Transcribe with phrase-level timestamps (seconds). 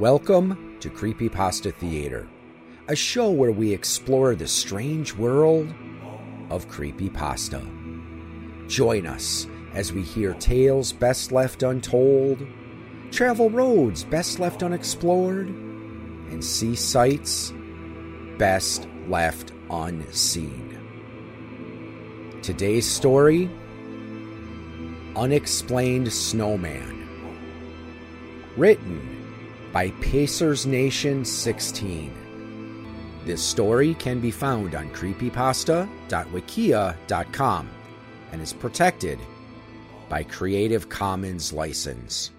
[0.00, 2.26] Welcome to Creepypasta Theater,
[2.88, 5.74] a show where we explore the strange world
[6.48, 7.60] of creepypasta.
[8.66, 12.46] Join us as we hear tales best left untold,
[13.10, 17.52] travel roads best left unexplored, and see sights
[18.38, 20.78] best left unseen.
[22.40, 23.50] Today's story
[25.14, 27.06] Unexplained Snowman.
[28.56, 29.19] Written
[29.72, 32.12] by Pacers Nation 16.
[33.24, 37.70] This story can be found on creepypasta.wikia.com
[38.32, 39.18] and is protected
[40.08, 42.32] by Creative Commons license.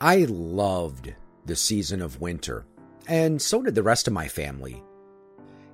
[0.00, 1.12] I loved
[1.44, 2.64] the season of winter,
[3.06, 4.82] and so did the rest of my family.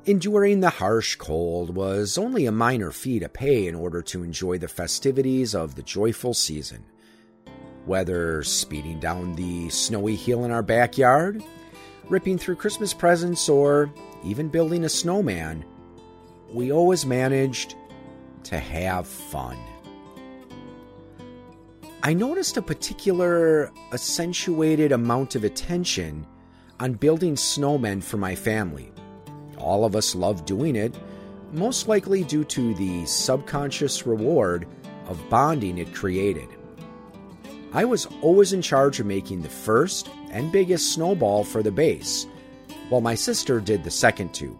[0.06, 4.56] Enduring the harsh cold was only a minor fee to pay in order to enjoy
[4.56, 6.84] the festivities of the joyful season.
[7.86, 11.42] Whether speeding down the snowy hill in our backyard,
[12.08, 15.64] ripping through Christmas presents, or even building a snowman,
[16.52, 17.74] we always managed
[18.44, 19.58] to have fun.
[22.04, 26.28] I noticed a particular accentuated amount of attention
[26.78, 28.92] on building snowmen for my family
[29.66, 30.94] all of us love doing it,
[31.52, 34.66] most likely due to the subconscious reward
[35.08, 36.48] of bonding it created.
[37.72, 42.26] I was always in charge of making the first and biggest snowball for the base,
[42.88, 44.58] while my sister did the second two.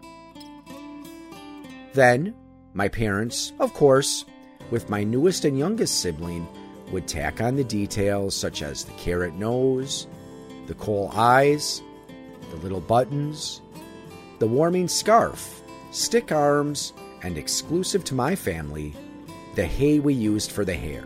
[1.93, 2.35] Then,
[2.75, 4.25] my parents, of course,
[4.71, 6.49] with my newest and youngest sibling,
[6.91, 10.09] would tack on the details such as the carrot nose,
[10.67, 11.83] the coal eyes,
[12.51, 13.63] the little buttons,
[14.39, 16.93] the warming scarf, stick arms,
[17.23, 18.95] and exclusive to my family,
[19.55, 21.05] the hay we used for the hair.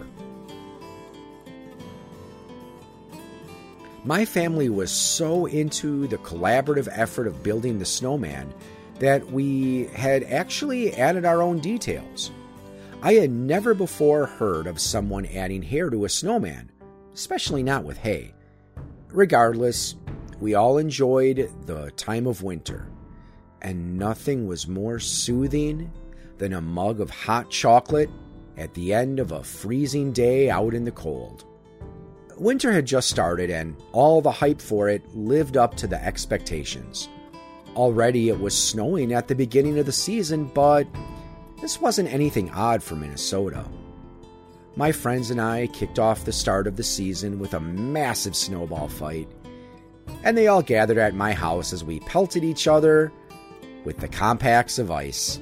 [4.04, 8.52] My family was so into the collaborative effort of building the snowman
[8.98, 12.30] that we had actually added our own details.
[13.02, 16.70] I had never before heard of someone adding hair to a snowman,
[17.14, 18.34] especially not with hay.
[19.08, 19.96] Regardless,
[20.40, 22.88] we all enjoyed the time of winter
[23.62, 25.90] and nothing was more soothing
[26.38, 28.10] than a mug of hot chocolate
[28.56, 31.44] at the end of a freezing day out in the cold.
[32.36, 37.08] Winter had just started, and all the hype for it lived up to the expectations.
[37.76, 40.86] Already it was snowing at the beginning of the season, but
[41.60, 43.66] this wasn't anything odd for Minnesota.
[44.76, 48.88] My friends and I kicked off the start of the season with a massive snowball
[48.88, 49.28] fight,
[50.24, 53.12] and they all gathered at my house as we pelted each other
[53.84, 55.40] with the compacts of ice.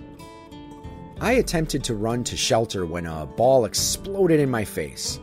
[1.21, 5.19] I attempted to run to shelter when a ball exploded in my face.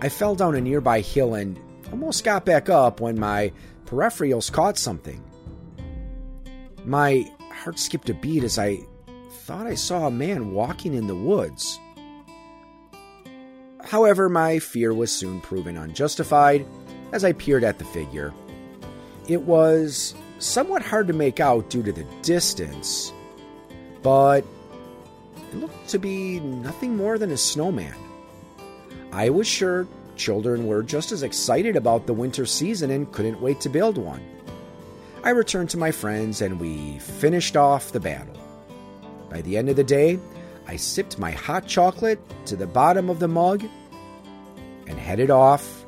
[0.00, 1.58] I fell down a nearby hill and
[1.90, 3.52] almost got back up when my
[3.84, 5.22] peripherals caught something.
[6.84, 8.78] My heart skipped a beat as I
[9.30, 11.78] thought I saw a man walking in the woods.
[13.84, 16.66] However, my fear was soon proven unjustified
[17.12, 18.32] as I peered at the figure.
[19.28, 23.12] It was somewhat hard to make out due to the distance,
[24.02, 24.44] but
[25.36, 27.94] it looked to be nothing more than a snowman.
[29.12, 29.86] I was sure
[30.16, 34.22] children were just as excited about the winter season and couldn't wait to build one.
[35.22, 38.36] I returned to my friends and we finished off the battle.
[39.30, 40.18] By the end of the day,
[40.66, 43.64] I sipped my hot chocolate to the bottom of the mug
[44.86, 45.84] and headed off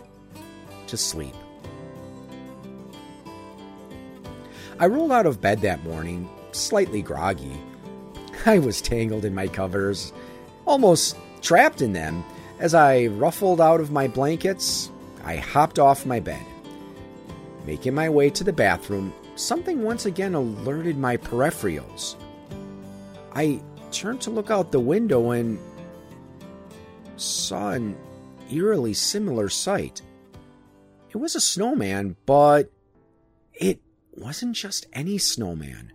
[0.88, 1.34] to sleep.
[4.80, 7.60] I rolled out of bed that morning, slightly groggy.
[8.46, 10.12] I was tangled in my covers,
[10.66, 12.24] almost trapped in them.
[12.60, 14.90] As I ruffled out of my blankets,
[15.24, 16.44] I hopped off my bed.
[17.66, 22.14] Making my way to the bathroom, something once again alerted my peripherals.
[23.34, 23.60] I
[23.90, 25.58] turned to look out the window and
[27.16, 27.96] saw an
[28.50, 30.02] eerily similar sight.
[31.10, 32.70] It was a snowman, but
[33.54, 33.80] it
[34.20, 35.92] wasn't just any snowman.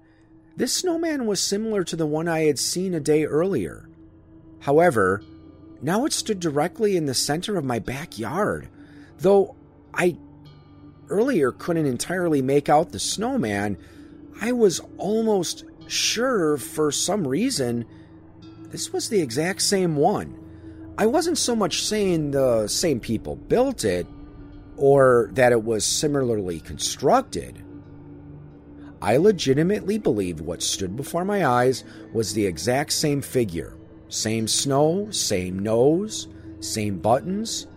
[0.56, 3.90] This snowman was similar to the one I had seen a day earlier.
[4.60, 5.24] However,
[5.82, 8.70] now it stood directly in the center of my backyard,
[9.20, 9.56] though
[9.94, 10.18] I
[11.10, 13.78] earlier couldn't entirely make out the snowman.
[14.42, 17.86] I was almost sure for some reason
[18.70, 20.40] this was the exact same one.
[20.98, 24.08] I wasn't so much saying the same people built it
[24.78, 27.64] or that it was similarly constructed.
[29.04, 31.84] I legitimately believed what stood before my eyes
[32.14, 33.76] was the exact same figure.
[34.08, 36.30] Same snow, same nose,
[36.62, 37.68] same buttons,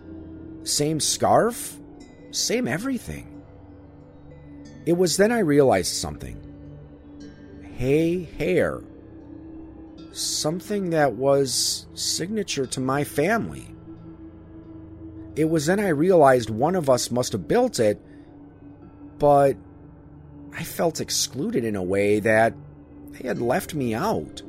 [0.63, 1.81] same scarf,
[2.31, 3.43] same everything.
[4.85, 6.39] It was then I realized something.
[7.75, 8.81] Hay hair.
[10.13, 13.67] Something that was signature to my family.
[15.35, 18.01] It was then I realized one of us must have built it,
[19.19, 19.57] but
[20.57, 22.55] I felt excluded in a way that
[23.11, 24.41] they had left me out.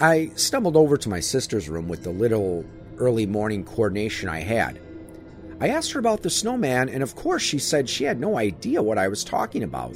[0.00, 2.64] I stumbled over to my sister's room with the little
[2.98, 4.80] early morning coordination I had.
[5.60, 8.80] I asked her about the snowman, and of course, she said she had no idea
[8.80, 9.94] what I was talking about.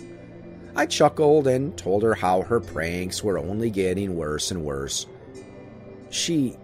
[0.75, 5.07] I chuckled and told her how her pranks were only getting worse and worse.
[6.11, 6.57] She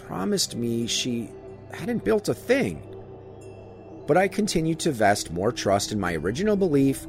[0.00, 1.30] promised me she
[1.72, 2.95] hadn't built a thing.
[4.06, 7.06] But I continued to vest more trust in my original belief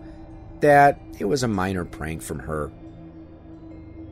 [0.61, 2.71] that it was a minor prank from her.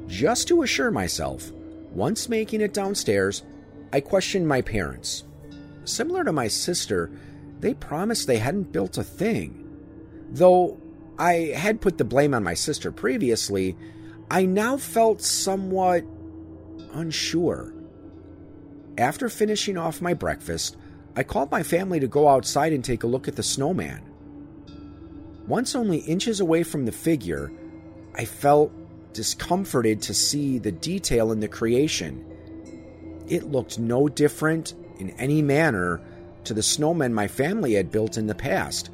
[0.08, 1.52] Just to assure myself,
[1.92, 3.44] once making it downstairs,
[3.92, 5.24] I questioned my parents.
[5.86, 7.10] Similar to my sister,
[7.60, 9.62] they promised they hadn't built a thing.
[10.32, 10.80] Though
[11.18, 13.76] I had put the blame on my sister previously,
[14.30, 16.04] I now felt somewhat
[16.94, 17.74] unsure.
[18.98, 20.78] After finishing off my breakfast,
[21.16, 24.02] I called my family to go outside and take a look at the snowman.
[25.48, 27.52] Once only inches away from the figure,
[28.16, 28.72] I felt
[29.14, 32.26] discomforted to see the detail in the creation.
[33.28, 36.02] It looked no different in any manner
[36.44, 38.90] to the snowmen my family had built in the past.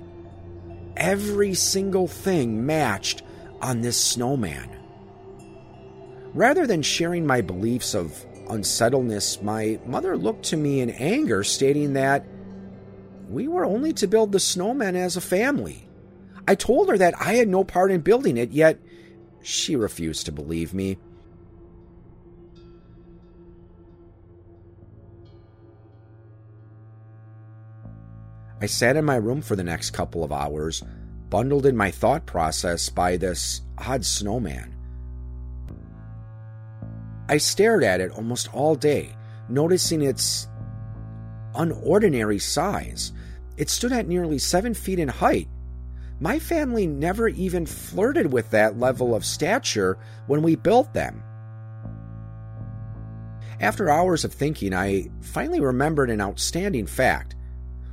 [0.96, 3.24] Every single thing matched
[3.62, 4.70] on this snowman.
[6.34, 11.94] Rather than sharing my beliefs of unsettledness, my mother looked to me in anger, stating
[11.94, 12.26] that
[13.30, 15.88] we were only to build the snowman as a family.
[16.48, 18.80] I told her that I had no part in building it, yet
[19.42, 20.98] she refused to believe me.
[28.62, 30.84] I sat in my room for the next couple of hours,
[31.30, 34.76] bundled in my thought process by this odd snowman.
[37.32, 39.16] I stared at it almost all day,
[39.48, 40.50] noticing its
[41.56, 43.14] unordinary size.
[43.56, 45.48] It stood at nearly seven feet in height.
[46.20, 49.98] My family never even flirted with that level of stature
[50.28, 51.24] when we built them.
[53.62, 57.38] After hours of thinking, I finally remembered an outstanding fact.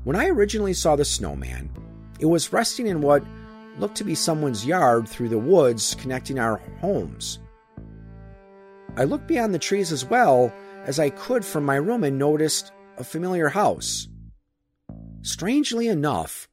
[0.02, 1.70] When I originally saw the snowman,
[2.18, 3.22] it was resting in what
[3.78, 7.38] looked to be someone's yard through the woods connecting our homes.
[8.96, 10.52] I looked beyond the trees as well
[10.84, 14.08] as I could from my room and noticed a familiar house.
[15.22, 16.48] Strangely enough,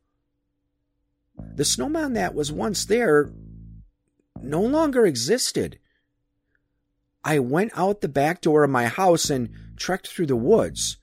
[1.55, 3.31] the snowman that was once there
[4.41, 5.79] no longer existed.
[7.23, 10.97] I went out the back door of my house and trekked through the woods.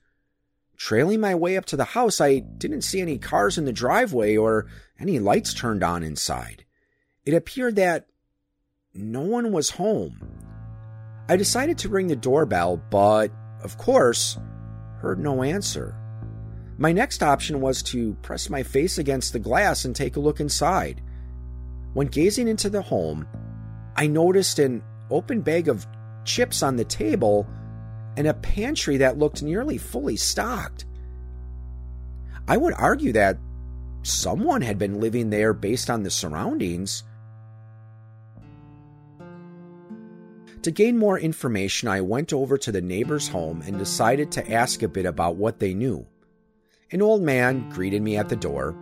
[0.77, 4.35] Trailing my way up to the house, I didn't see any cars in the driveway
[4.35, 4.67] or
[4.99, 6.65] any lights turned on inside.
[7.25, 8.07] It appeared that
[8.93, 10.19] no one was home.
[11.29, 13.31] I decided to ring the doorbell, but,
[13.63, 14.37] of course,
[14.99, 15.95] heard no answer.
[16.77, 20.39] My next option was to press my face against the glass and take a look
[20.39, 21.01] inside.
[21.93, 23.27] When gazing into the home,
[23.95, 25.85] I noticed an open bag of
[26.25, 27.47] chips on the table
[28.17, 30.85] and a pantry that looked nearly fully stocked.
[32.47, 33.37] I would argue that
[34.01, 37.03] someone had been living there based on the surroundings.
[40.63, 44.81] To gain more information, I went over to the neighbor's home and decided to ask
[44.81, 46.07] a bit about what they knew.
[46.89, 48.73] An old man greeted me at the door.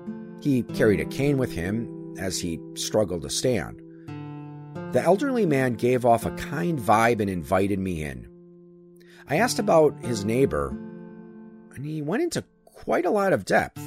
[0.42, 3.82] He carried a cane with him as he struggled to stand.
[4.94, 8.30] The elderly man gave off a kind vibe and invited me in.
[9.28, 10.78] I asked about his neighbor,
[11.74, 13.82] and he went into quite a lot of depth.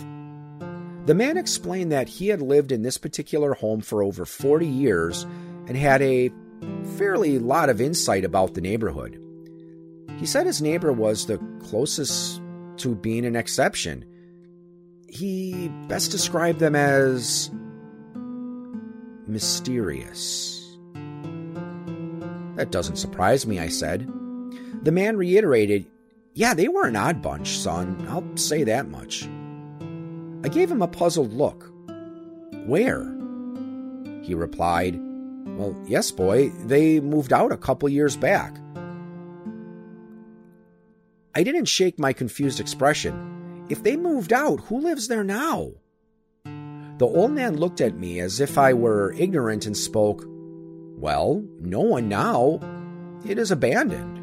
[1.07, 5.23] The man explained that he had lived in this particular home for over 40 years
[5.69, 6.33] and had a
[6.97, 9.21] fairly lot of insight about the neighborhood.
[10.19, 12.41] He said his neighbor was the closest
[12.79, 14.05] to being an exception.
[15.09, 17.51] He best described them as
[19.27, 20.79] mysterious.
[22.57, 24.09] That doesn't surprise me, I said.
[24.83, 25.87] The man reiterated,
[26.35, 28.07] Yeah, they were an odd bunch, son.
[28.09, 29.29] I'll say that much.
[30.45, 31.71] I gave him a puzzled look.
[32.67, 33.05] Where?
[34.23, 35.01] He replied,
[35.47, 38.57] well, yes, boy, they moved out a couple years back.
[41.35, 43.67] I didn't shake my confused expression.
[43.69, 45.73] If they moved out, who lives there now?
[46.99, 51.81] The old man looked at me as if I were ignorant and spoke, Well, no
[51.81, 52.61] one now.
[53.27, 54.21] It is abandoned.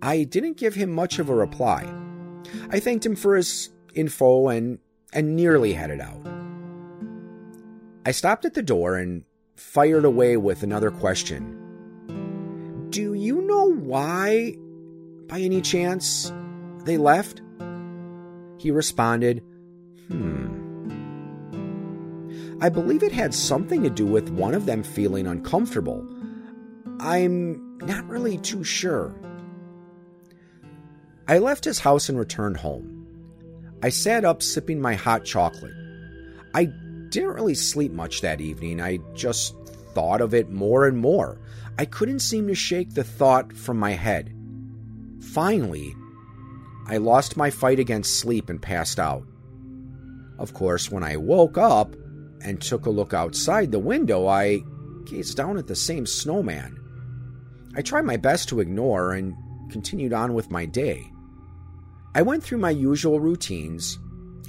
[0.00, 1.92] I didn't give him much of a reply.
[2.70, 4.78] I thanked him for his info and,
[5.12, 6.31] and nearly headed out.
[8.04, 9.24] I stopped at the door and
[9.56, 11.58] fired away with another question.
[12.90, 14.56] Do you know why,
[15.28, 16.32] by any chance,
[16.84, 17.42] they left?
[18.58, 19.42] He responded,
[20.08, 20.48] Hmm.
[22.60, 26.06] I believe it had something to do with one of them feeling uncomfortable.
[27.00, 29.14] I'm not really too sure.
[31.26, 33.06] I left his house and returned home.
[33.82, 35.74] I sat up sipping my hot chocolate.
[36.54, 36.72] I
[37.12, 38.80] didn't really sleep much that evening.
[38.80, 39.54] I just
[39.94, 41.38] thought of it more and more.
[41.78, 44.34] I couldn't seem to shake the thought from my head.
[45.20, 45.94] Finally,
[46.86, 49.24] I lost my fight against sleep and passed out.
[50.38, 51.94] Of course, when I woke up
[52.40, 54.62] and took a look outside the window, I
[55.04, 56.78] gazed down at the same snowman.
[57.76, 59.34] I tried my best to ignore and
[59.70, 61.10] continued on with my day.
[62.14, 63.98] I went through my usual routines,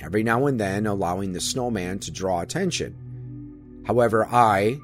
[0.02, 3.84] every now and then allowing the snowman to draw attention.
[3.86, 4.80] However, I,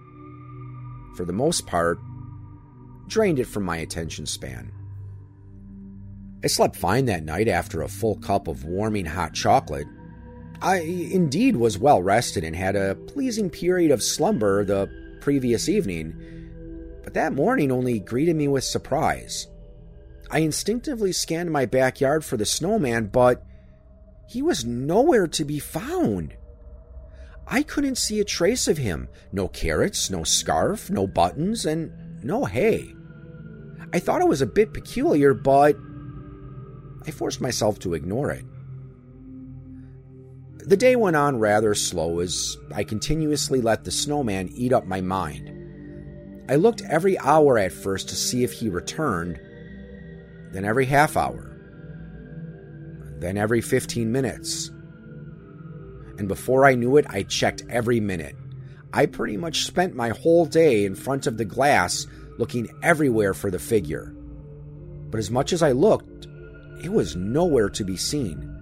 [1.16, 2.00] for the most part,
[3.08, 4.72] drained it from my attention span.
[6.44, 9.88] I slept fine that night after a full cup of warming hot chocolate.
[10.62, 14.90] I indeed was well rested and had a pleasing period of slumber the
[15.22, 16.16] previous evening,
[17.04, 19.48] but that morning only greeted me with surprise.
[20.32, 23.46] I instinctively scanned my backyard for the snowman, but
[24.30, 26.36] he was nowhere to be found.
[27.48, 32.46] I couldn't see a trace of him no carrots, no scarf, no buttons, and no
[32.46, 32.94] hay.
[33.92, 35.76] I thought it was a bit peculiar, but
[37.08, 38.46] I forced myself to ignore it.
[40.60, 45.02] The day went on rather slow as I continuously let the snowman eat up my
[45.02, 45.50] mind.
[46.48, 49.40] I looked every hour at first to see if he returned,
[50.52, 51.49] then every half hour,
[53.20, 54.70] then every 15 minutes.
[56.18, 58.36] And before I knew it, I checked every minute.
[58.94, 62.08] I pretty much spent my whole day in front of the glass
[62.38, 64.14] looking everywhere for the figure.
[65.10, 66.28] But as much as I looked,
[66.84, 68.56] it was nowhere to be seen.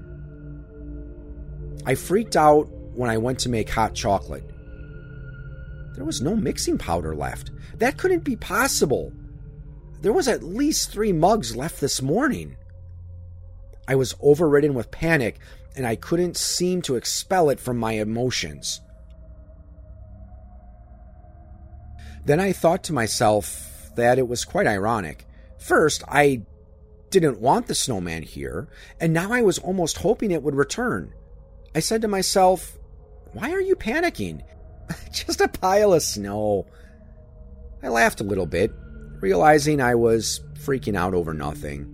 [1.86, 4.50] I freaked out when I went to make hot chocolate.
[5.96, 7.52] There was no mixing powder left.
[7.76, 9.14] That couldn't be possible.
[10.02, 12.56] There was at least three mugs left this morning.
[13.88, 15.39] I was overridden with panic,
[15.75, 18.82] and I couldn't seem to expel it from my emotions.
[22.25, 25.25] Then I thought to myself that it was quite ironic.
[25.60, 26.41] First, I
[27.10, 28.67] didn't want the snowman here,
[29.00, 31.13] and now I was almost hoping it would return.
[31.74, 32.77] I said to myself,
[33.32, 34.41] Why are you panicking?
[35.12, 36.67] Just a pile of snow.
[37.82, 38.72] I laughed a little bit,
[39.22, 41.94] realizing I was freaking out over nothing.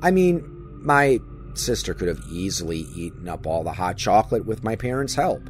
[0.00, 0.44] I mean,
[0.82, 1.18] my
[1.58, 5.48] sister could have easily eaten up all the hot chocolate with my parents' help.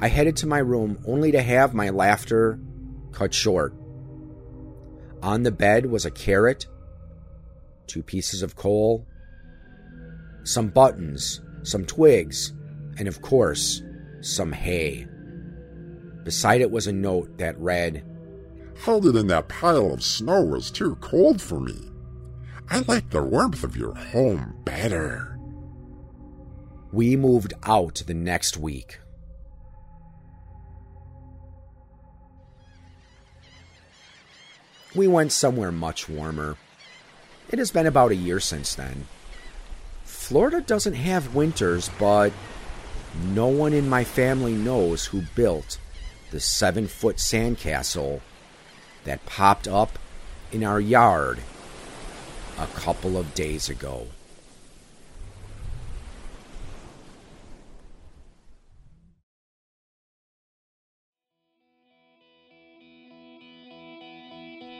[0.00, 2.58] I headed to my room only to have my laughter
[3.12, 3.74] cut short.
[5.22, 6.66] On the bed was a carrot,
[7.86, 9.06] two pieces of coal,
[10.42, 12.52] some buttons, some twigs,
[12.98, 13.82] and of course,
[14.20, 15.06] some hay.
[16.24, 18.04] Beside it was a note that read,
[18.84, 21.91] Held it in that pile of snow was too cold for me.
[22.68, 25.38] I like the warmth of your home better.
[26.92, 28.98] We moved out the next week.
[34.94, 36.56] We went somewhere much warmer.
[37.50, 39.06] It has been about a year since then.
[40.04, 42.32] Florida doesn't have winters, but
[43.22, 45.78] no one in my family knows who built
[46.30, 48.20] the seven foot sandcastle
[49.04, 49.98] that popped up
[50.50, 51.38] in our yard
[52.58, 54.06] a couple of days ago.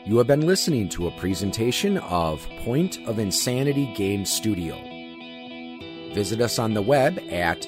[0.05, 4.75] You have been listening to a presentation of Point of Insanity Game Studio.
[6.13, 7.61] Visit us on the web at